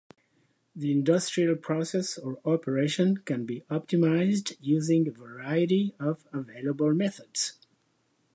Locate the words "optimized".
3.69-4.57